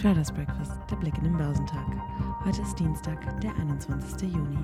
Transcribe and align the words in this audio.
Traders 0.00 0.32
Breakfast, 0.32 0.80
der 0.90 0.96
Blick 0.96 1.18
in 1.18 1.24
den 1.24 1.36
Börsentag. 1.36 1.86
Heute 2.42 2.62
ist 2.62 2.74
Dienstag, 2.76 3.38
der 3.42 3.54
21. 3.56 4.32
Juni. 4.32 4.56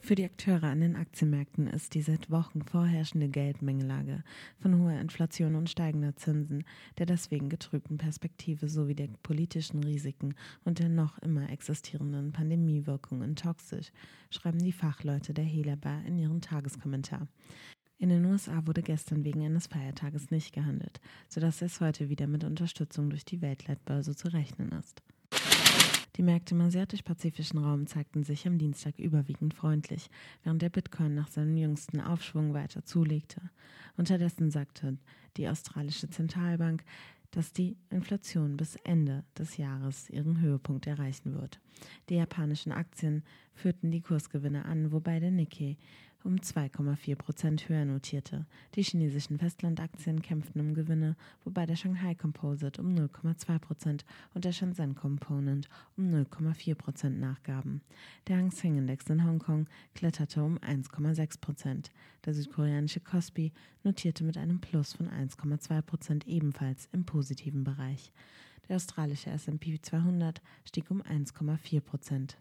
Für 0.00 0.16
die 0.16 0.24
Akteure 0.24 0.64
an 0.64 0.80
den 0.80 0.96
Aktienmärkten 0.96 1.68
ist 1.68 1.94
die 1.94 2.02
seit 2.02 2.32
Wochen 2.32 2.62
vorherrschende 2.62 3.28
Geldmengelage 3.28 4.24
von 4.58 4.80
hoher 4.80 4.98
Inflation 4.98 5.54
und 5.54 5.70
steigender 5.70 6.16
Zinsen, 6.16 6.64
der 6.98 7.06
deswegen 7.06 7.48
getrübten 7.48 7.96
Perspektive 7.96 8.68
sowie 8.68 8.96
der 8.96 9.06
politischen 9.22 9.84
Risiken 9.84 10.34
und 10.64 10.80
der 10.80 10.88
noch 10.88 11.18
immer 11.18 11.48
existierenden 11.50 12.32
Pandemiewirkungen 12.32 13.36
toxisch, 13.36 13.92
schreiben 14.30 14.58
die 14.58 14.72
Fachleute 14.72 15.32
der 15.32 15.44
Helabar 15.44 16.04
in 16.04 16.18
ihrem 16.18 16.40
Tageskommentar. 16.40 17.28
In 18.00 18.08
den 18.08 18.24
USA 18.24 18.66
wurde 18.66 18.80
gestern 18.80 19.24
wegen 19.24 19.44
eines 19.44 19.66
Feiertages 19.66 20.30
nicht 20.30 20.54
gehandelt, 20.54 21.02
sodass 21.28 21.60
es 21.60 21.82
heute 21.82 22.08
wieder 22.08 22.26
mit 22.26 22.44
Unterstützung 22.44 23.10
durch 23.10 23.26
die 23.26 23.42
Weltleitbörse 23.42 24.16
zu 24.16 24.28
rechnen 24.28 24.72
ist. 24.72 25.02
Die 26.16 26.22
Märkte 26.22 26.54
im 26.54 26.62
asiatisch-pazifischen 26.62 27.58
Raum 27.58 27.86
zeigten 27.86 28.24
sich 28.24 28.46
am 28.46 28.56
Dienstag 28.56 28.98
überwiegend 28.98 29.52
freundlich, 29.52 30.08
während 30.42 30.62
der 30.62 30.70
Bitcoin 30.70 31.14
nach 31.14 31.28
seinem 31.28 31.58
jüngsten 31.58 32.00
Aufschwung 32.00 32.54
weiter 32.54 32.82
zulegte. 32.86 33.42
Unterdessen 33.98 34.50
sagte 34.50 34.96
die 35.36 35.50
australische 35.50 36.08
Zentralbank, 36.08 36.82
dass 37.32 37.52
die 37.52 37.76
Inflation 37.90 38.56
bis 38.56 38.76
Ende 38.76 39.24
des 39.38 39.58
Jahres 39.58 40.08
ihren 40.08 40.40
Höhepunkt 40.40 40.86
erreichen 40.86 41.34
wird. 41.34 41.60
Die 42.08 42.16
japanischen 42.16 42.72
Aktien 42.72 43.24
führten 43.54 43.90
die 43.90 44.00
Kursgewinne 44.00 44.64
an, 44.64 44.90
wobei 44.90 45.20
der 45.20 45.30
Nikkei 45.30 45.76
um 46.24 46.36
2,4 46.36 47.16
Prozent 47.16 47.68
höher 47.68 47.84
notierte. 47.84 48.46
Die 48.74 48.82
chinesischen 48.82 49.38
Festlandaktien 49.38 50.22
kämpften 50.22 50.60
um 50.60 50.74
Gewinne, 50.74 51.16
wobei 51.44 51.66
der 51.66 51.76
Shanghai 51.76 52.14
Composite 52.14 52.80
um 52.80 52.94
0,2 52.94 53.58
Prozent 53.58 54.04
und 54.34 54.44
der 54.44 54.52
Shenzhen 54.52 54.94
Component 54.94 55.68
um 55.96 56.10
0,4 56.10 56.74
Prozent 56.74 57.20
nachgaben. 57.20 57.80
Der 58.28 58.36
Hang 58.36 58.50
Seng 58.50 58.76
Index 58.78 59.06
in 59.08 59.24
Hongkong 59.24 59.66
kletterte 59.94 60.42
um 60.42 60.58
1,6 60.58 61.40
Prozent. 61.40 61.90
Der 62.24 62.34
südkoreanische 62.34 63.00
Kospi 63.00 63.52
notierte 63.82 64.24
mit 64.24 64.36
einem 64.36 64.60
Plus 64.60 64.92
von 64.92 65.08
1,2 65.08 65.82
Prozent 65.82 66.26
ebenfalls 66.26 66.88
im 66.92 67.04
positiven 67.04 67.64
Bereich. 67.64 68.12
Der 68.68 68.76
australische 68.76 69.30
S&P 69.30 69.80
200 69.80 70.40
stieg 70.64 70.90
um 70.90 71.02
1,4 71.02 71.80
Prozent. 71.80 72.38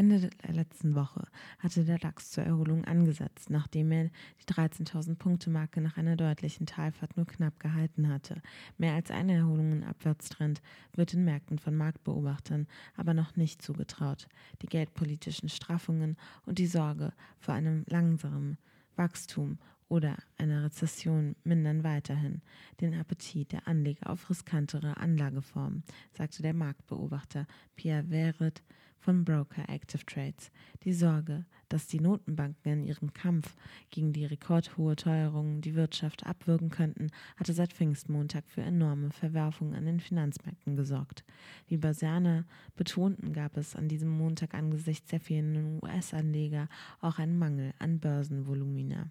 Ende 0.00 0.30
der 0.30 0.54
letzten 0.54 0.94
Woche 0.94 1.26
hatte 1.58 1.84
der 1.84 1.98
DAX 1.98 2.30
zur 2.30 2.44
Erholung 2.44 2.86
angesetzt, 2.86 3.50
nachdem 3.50 3.92
er 3.92 4.04
die 4.40 4.50
13.000 4.50 5.16
Punkte 5.16 5.50
Marke 5.50 5.82
nach 5.82 5.98
einer 5.98 6.16
deutlichen 6.16 6.64
Talfahrt 6.64 7.18
nur 7.18 7.26
knapp 7.26 7.60
gehalten 7.60 8.08
hatte. 8.08 8.40
Mehr 8.78 8.94
als 8.94 9.10
eine 9.10 9.34
Erholung 9.34 9.72
in 9.72 9.84
Abwärtstrend 9.84 10.62
wird 10.94 11.12
den 11.12 11.26
Märkten 11.26 11.58
von 11.58 11.76
Marktbeobachtern 11.76 12.66
aber 12.96 13.12
noch 13.12 13.36
nicht 13.36 13.60
zugetraut. 13.60 14.26
Die 14.62 14.68
geldpolitischen 14.68 15.50
Straffungen 15.50 16.16
und 16.46 16.56
die 16.58 16.66
Sorge 16.66 17.12
vor 17.38 17.52
einem 17.52 17.84
langsamen 17.86 18.56
Wachstum 18.96 19.58
oder 19.90 20.16
einer 20.38 20.64
Rezession 20.64 21.36
mindern 21.44 21.84
weiterhin 21.84 22.40
den 22.80 22.94
Appetit 22.94 23.52
der 23.52 23.68
Anleger 23.68 24.08
auf 24.08 24.30
riskantere 24.30 24.96
Anlageformen, 24.96 25.82
sagte 26.16 26.42
der 26.42 26.54
Marktbeobachter 26.54 27.46
Pierre 27.76 28.04
Verret 28.04 28.62
von 29.00 29.24
Broker 29.24 29.68
Active 29.68 30.04
Trades. 30.04 30.50
Die 30.84 30.92
Sorge, 30.92 31.44
dass 31.68 31.86
die 31.86 32.00
Notenbanken 32.00 32.72
in 32.72 32.84
ihrem 32.84 33.12
Kampf 33.12 33.56
gegen 33.90 34.12
die 34.12 34.26
rekordhohe 34.26 34.94
Teuerung 34.94 35.62
die 35.62 35.74
Wirtschaft 35.74 36.26
abwürgen 36.26 36.68
könnten, 36.68 37.10
hatte 37.36 37.54
seit 37.54 37.72
Pfingstmontag 37.72 38.44
für 38.46 38.60
enorme 38.60 39.10
Verwerfungen 39.10 39.74
an 39.74 39.86
den 39.86 40.00
Finanzmärkten 40.00 40.76
gesorgt. 40.76 41.24
Wie 41.66 41.78
Börsianer 41.78 42.44
betonten, 42.76 43.32
gab 43.32 43.56
es 43.56 43.74
an 43.74 43.88
diesem 43.88 44.10
Montag 44.10 44.54
angesichts 44.54 45.10
der 45.10 45.20
fehlenden 45.20 45.80
US-Anleger 45.82 46.68
auch 47.00 47.18
einen 47.18 47.38
Mangel 47.38 47.72
an 47.78 48.00
Börsenvolumina. 48.00 49.08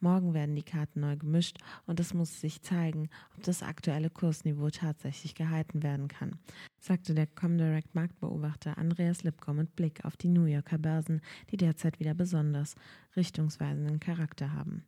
Morgen 0.00 0.17
werden 0.22 0.54
die 0.54 0.62
Karten 0.62 1.00
neu 1.00 1.16
gemischt 1.16 1.58
und 1.86 2.00
es 2.00 2.14
muss 2.14 2.40
sich 2.40 2.62
zeigen, 2.62 3.08
ob 3.36 3.42
das 3.44 3.62
aktuelle 3.62 4.10
Kursniveau 4.10 4.70
tatsächlich 4.70 5.34
gehalten 5.34 5.82
werden 5.82 6.08
kann, 6.08 6.38
sagte 6.78 7.14
der 7.14 7.26
Comdirect 7.26 7.94
Marktbeobachter 7.94 8.78
Andreas 8.78 9.22
Lipko 9.22 9.52
mit 9.52 9.74
Blick 9.76 10.04
auf 10.04 10.16
die 10.16 10.28
New 10.28 10.44
Yorker 10.44 10.78
Börsen, 10.78 11.20
die 11.50 11.56
derzeit 11.56 12.00
wieder 12.00 12.14
besonders 12.14 12.74
richtungsweisenden 13.16 14.00
Charakter 14.00 14.52
haben. 14.52 14.84